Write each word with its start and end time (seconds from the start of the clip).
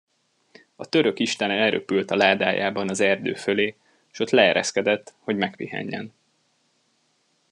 A 0.75 0.85
török 0.89 1.19
isten 1.19 1.51
elröpült 1.51 2.11
a 2.11 2.15
ládájában 2.15 2.89
az 2.89 2.99
erdő 2.99 3.33
fölé, 3.33 3.75
s 4.11 4.19
ott 4.19 4.29
leereszkedett, 4.29 5.13
hogy 5.19 5.35
megpihenjen. 5.37 6.13